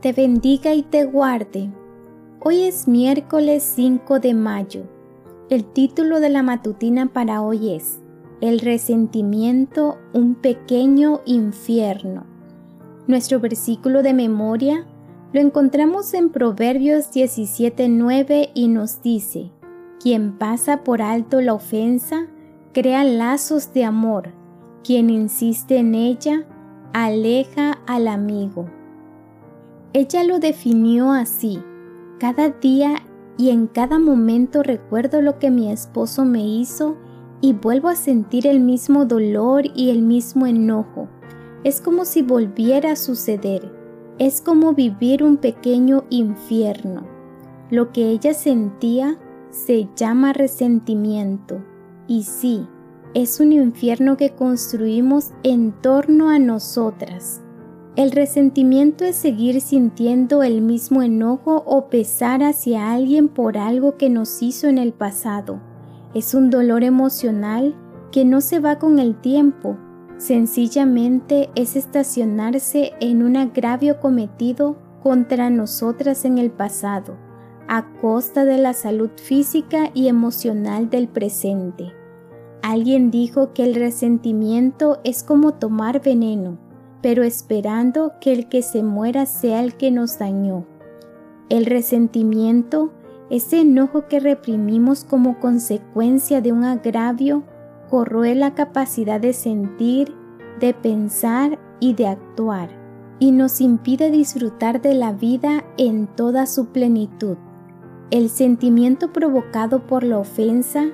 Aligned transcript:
te 0.00 0.12
bendiga 0.12 0.74
y 0.74 0.82
te 0.82 1.04
guarde. 1.04 1.70
Hoy 2.40 2.62
es 2.62 2.86
miércoles 2.86 3.64
5 3.74 4.20
de 4.20 4.32
mayo. 4.32 4.82
El 5.50 5.64
título 5.64 6.20
de 6.20 6.28
la 6.28 6.44
matutina 6.44 7.06
para 7.06 7.42
hoy 7.42 7.74
es 7.74 7.98
El 8.40 8.60
resentimiento, 8.60 9.98
un 10.12 10.36
pequeño 10.36 11.20
infierno. 11.24 12.26
Nuestro 13.08 13.40
versículo 13.40 14.02
de 14.02 14.14
memoria 14.14 14.86
lo 15.32 15.40
encontramos 15.40 16.14
en 16.14 16.30
Proverbios 16.30 17.10
17:9 17.12 18.50
y 18.54 18.68
nos 18.68 19.02
dice, 19.02 19.50
Quien 20.00 20.38
pasa 20.38 20.84
por 20.84 21.02
alto 21.02 21.40
la 21.40 21.54
ofensa, 21.54 22.28
crea 22.72 23.02
lazos 23.02 23.72
de 23.72 23.84
amor. 23.84 24.32
Quien 24.84 25.10
insiste 25.10 25.78
en 25.78 25.96
ella, 25.96 26.46
aleja 26.92 27.78
al 27.86 28.06
amigo. 28.06 28.77
Ella 29.92 30.22
lo 30.24 30.38
definió 30.38 31.12
así. 31.12 31.60
Cada 32.18 32.50
día 32.50 32.96
y 33.38 33.50
en 33.50 33.68
cada 33.68 33.98
momento 33.98 34.62
recuerdo 34.62 35.22
lo 35.22 35.38
que 35.38 35.50
mi 35.50 35.70
esposo 35.70 36.24
me 36.24 36.44
hizo 36.46 36.96
y 37.40 37.54
vuelvo 37.54 37.88
a 37.88 37.96
sentir 37.96 38.46
el 38.46 38.60
mismo 38.60 39.06
dolor 39.06 39.64
y 39.74 39.90
el 39.90 40.02
mismo 40.02 40.46
enojo. 40.46 41.08
Es 41.64 41.80
como 41.80 42.04
si 42.04 42.22
volviera 42.22 42.92
a 42.92 42.96
suceder. 42.96 43.72
Es 44.18 44.40
como 44.40 44.74
vivir 44.74 45.22
un 45.22 45.36
pequeño 45.36 46.04
infierno. 46.10 47.06
Lo 47.70 47.92
que 47.92 48.08
ella 48.10 48.34
sentía 48.34 49.18
se 49.50 49.88
llama 49.96 50.32
resentimiento. 50.32 51.64
Y 52.06 52.24
sí, 52.24 52.66
es 53.14 53.40
un 53.40 53.52
infierno 53.52 54.16
que 54.16 54.30
construimos 54.34 55.32
en 55.42 55.72
torno 55.72 56.28
a 56.30 56.38
nosotras. 56.38 57.42
El 57.98 58.12
resentimiento 58.12 59.04
es 59.04 59.16
seguir 59.16 59.60
sintiendo 59.60 60.44
el 60.44 60.60
mismo 60.60 61.02
enojo 61.02 61.64
o 61.66 61.88
pesar 61.88 62.44
hacia 62.44 62.92
alguien 62.92 63.26
por 63.26 63.58
algo 63.58 63.96
que 63.96 64.08
nos 64.08 64.40
hizo 64.40 64.68
en 64.68 64.78
el 64.78 64.92
pasado. 64.92 65.60
Es 66.14 66.32
un 66.32 66.48
dolor 66.48 66.84
emocional 66.84 67.74
que 68.12 68.24
no 68.24 68.40
se 68.40 68.60
va 68.60 68.78
con 68.78 69.00
el 69.00 69.20
tiempo, 69.20 69.76
sencillamente 70.16 71.50
es 71.56 71.74
estacionarse 71.74 72.92
en 73.00 73.24
un 73.24 73.36
agravio 73.36 73.98
cometido 73.98 74.76
contra 75.02 75.50
nosotras 75.50 76.24
en 76.24 76.38
el 76.38 76.52
pasado, 76.52 77.16
a 77.66 77.92
costa 78.00 78.44
de 78.44 78.58
la 78.58 78.74
salud 78.74 79.10
física 79.16 79.90
y 79.92 80.06
emocional 80.06 80.88
del 80.88 81.08
presente. 81.08 81.92
Alguien 82.62 83.10
dijo 83.10 83.52
que 83.54 83.64
el 83.64 83.74
resentimiento 83.74 85.00
es 85.02 85.24
como 85.24 85.54
tomar 85.54 86.00
veneno 86.00 86.67
pero 87.08 87.22
esperando 87.22 88.12
que 88.20 88.34
el 88.34 88.50
que 88.50 88.60
se 88.60 88.82
muera 88.82 89.24
sea 89.24 89.64
el 89.64 89.78
que 89.78 89.90
nos 89.90 90.18
dañó. 90.18 90.66
El 91.48 91.64
resentimiento, 91.64 92.92
ese 93.30 93.62
enojo 93.62 94.08
que 94.08 94.20
reprimimos 94.20 95.04
como 95.04 95.40
consecuencia 95.40 96.42
de 96.42 96.52
un 96.52 96.64
agravio, 96.64 97.44
corroe 97.88 98.34
la 98.34 98.54
capacidad 98.54 99.22
de 99.22 99.32
sentir, 99.32 100.14
de 100.60 100.74
pensar 100.74 101.58
y 101.80 101.94
de 101.94 102.08
actuar, 102.08 102.68
y 103.18 103.32
nos 103.32 103.62
impide 103.62 104.10
disfrutar 104.10 104.82
de 104.82 104.92
la 104.92 105.14
vida 105.14 105.64
en 105.78 106.08
toda 106.08 106.44
su 106.44 106.66
plenitud. 106.66 107.38
El 108.10 108.28
sentimiento 108.28 109.14
provocado 109.14 109.86
por 109.86 110.04
la 110.04 110.18
ofensa 110.18 110.88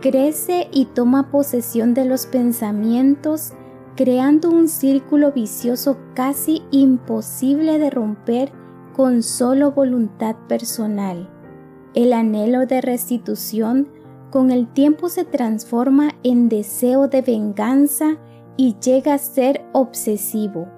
crece 0.00 0.66
y 0.72 0.86
toma 0.86 1.30
posesión 1.30 1.94
de 1.94 2.04
los 2.04 2.26
pensamientos 2.26 3.52
creando 3.96 4.50
un 4.50 4.68
círculo 4.68 5.32
vicioso 5.32 5.98
casi 6.14 6.62
imposible 6.70 7.78
de 7.78 7.90
romper 7.90 8.52
con 8.94 9.22
solo 9.22 9.72
voluntad 9.72 10.36
personal. 10.48 11.28
El 11.94 12.12
anhelo 12.12 12.66
de 12.66 12.80
restitución 12.80 13.88
con 14.30 14.50
el 14.50 14.66
tiempo 14.72 15.08
se 15.08 15.24
transforma 15.24 16.12
en 16.22 16.48
deseo 16.48 17.08
de 17.08 17.20
venganza 17.20 18.16
y 18.56 18.76
llega 18.80 19.14
a 19.14 19.18
ser 19.18 19.64
obsesivo. 19.72 20.68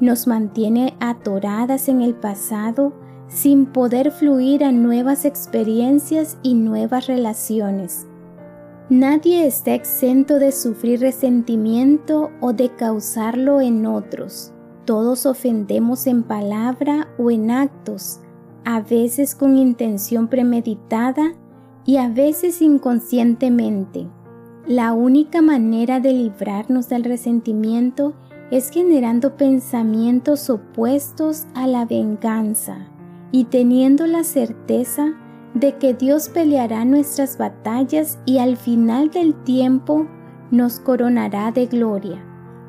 Nos 0.00 0.26
mantiene 0.26 0.96
atoradas 1.00 1.88
en 1.88 2.02
el 2.02 2.14
pasado 2.14 2.92
sin 3.28 3.66
poder 3.66 4.10
fluir 4.10 4.64
a 4.64 4.72
nuevas 4.72 5.24
experiencias 5.24 6.36
y 6.42 6.54
nuevas 6.54 7.06
relaciones. 7.06 8.06
Nadie 8.90 9.46
está 9.46 9.72
exento 9.72 10.40
de 10.40 10.50
sufrir 10.50 10.98
resentimiento 10.98 12.32
o 12.40 12.52
de 12.52 12.70
causarlo 12.70 13.60
en 13.60 13.86
otros. 13.86 14.52
Todos 14.84 15.26
ofendemos 15.26 16.08
en 16.08 16.24
palabra 16.24 17.06
o 17.16 17.30
en 17.30 17.52
actos, 17.52 18.18
a 18.64 18.80
veces 18.80 19.36
con 19.36 19.56
intención 19.56 20.26
premeditada 20.26 21.34
y 21.86 21.98
a 21.98 22.08
veces 22.08 22.60
inconscientemente. 22.62 24.08
La 24.66 24.92
única 24.92 25.40
manera 25.40 26.00
de 26.00 26.12
librarnos 26.12 26.88
del 26.88 27.04
resentimiento 27.04 28.14
es 28.50 28.70
generando 28.70 29.36
pensamientos 29.36 30.50
opuestos 30.50 31.46
a 31.54 31.68
la 31.68 31.84
venganza 31.84 32.88
y 33.30 33.44
teniendo 33.44 34.08
la 34.08 34.24
certeza 34.24 35.14
de 35.54 35.76
que 35.78 35.94
Dios 35.94 36.28
peleará 36.28 36.84
nuestras 36.84 37.36
batallas 37.36 38.18
y 38.24 38.38
al 38.38 38.56
final 38.56 39.10
del 39.10 39.34
tiempo 39.42 40.06
nos 40.50 40.78
coronará 40.80 41.50
de 41.50 41.66
gloria. 41.66 42.24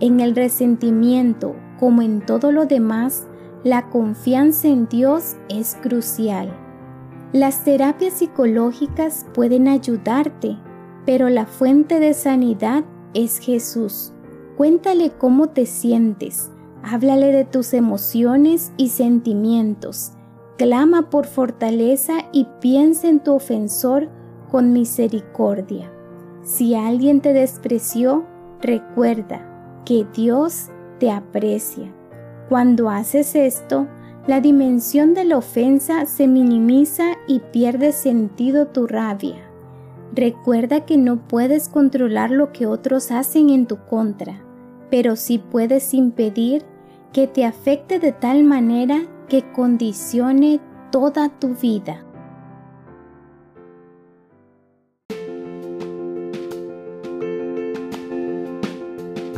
En 0.00 0.20
el 0.20 0.34
resentimiento, 0.34 1.54
como 1.78 2.02
en 2.02 2.24
todo 2.24 2.50
lo 2.50 2.66
demás, 2.66 3.26
la 3.62 3.88
confianza 3.90 4.68
en 4.68 4.88
Dios 4.88 5.36
es 5.48 5.76
crucial. 5.80 6.52
Las 7.32 7.64
terapias 7.64 8.14
psicológicas 8.14 9.26
pueden 9.34 9.68
ayudarte, 9.68 10.58
pero 11.06 11.28
la 11.28 11.46
fuente 11.46 12.00
de 12.00 12.14
sanidad 12.14 12.84
es 13.14 13.38
Jesús. 13.38 14.12
Cuéntale 14.56 15.10
cómo 15.10 15.48
te 15.48 15.66
sientes, 15.66 16.50
háblale 16.82 17.32
de 17.32 17.44
tus 17.44 17.72
emociones 17.72 18.72
y 18.76 18.90
sentimientos 18.90 20.12
Clama 20.56 21.10
por 21.10 21.26
fortaleza 21.26 22.26
y 22.30 22.46
piensa 22.60 23.08
en 23.08 23.18
tu 23.20 23.34
ofensor 23.34 24.08
con 24.50 24.72
misericordia. 24.72 25.90
Si 26.42 26.76
alguien 26.76 27.20
te 27.20 27.32
despreció, 27.32 28.24
recuerda 28.60 29.82
que 29.84 30.06
Dios 30.14 30.70
te 31.00 31.10
aprecia. 31.10 31.92
Cuando 32.48 32.88
haces 32.88 33.34
esto, 33.34 33.88
la 34.28 34.40
dimensión 34.40 35.12
de 35.12 35.24
la 35.24 35.38
ofensa 35.38 36.06
se 36.06 36.28
minimiza 36.28 37.16
y 37.26 37.40
pierde 37.40 37.90
sentido 37.90 38.68
tu 38.68 38.86
rabia. 38.86 39.50
Recuerda 40.14 40.86
que 40.86 40.96
no 40.96 41.26
puedes 41.26 41.68
controlar 41.68 42.30
lo 42.30 42.52
que 42.52 42.66
otros 42.66 43.10
hacen 43.10 43.50
en 43.50 43.66
tu 43.66 43.78
contra, 43.86 44.40
pero 44.88 45.16
sí 45.16 45.38
puedes 45.38 45.92
impedir 45.94 46.62
que 47.12 47.26
te 47.26 47.44
afecte 47.44 47.98
de 47.98 48.12
tal 48.12 48.44
manera 48.44 49.08
que 49.28 49.42
condicione 49.52 50.60
toda 50.90 51.28
tu 51.28 51.54
vida. 51.54 52.04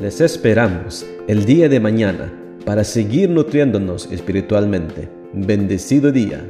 Les 0.00 0.20
esperamos 0.20 1.06
el 1.26 1.44
día 1.46 1.68
de 1.68 1.80
mañana 1.80 2.32
para 2.64 2.84
seguir 2.84 3.30
nutriéndonos 3.30 4.10
espiritualmente. 4.12 5.08
Bendecido 5.32 6.12
día. 6.12 6.44